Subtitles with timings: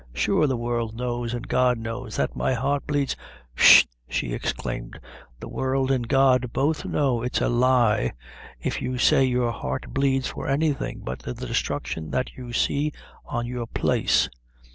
[0.15, 3.15] Sure the world knows, an' God knows, that my heart bleeds"
[3.55, 4.99] "Whisht," she exclaimed,
[5.39, 8.13] "the world an' God both know it's a lie,
[8.59, 12.91] if you say your heart bleeds for any thing but the destruction that you see
[13.27, 14.27] on your place.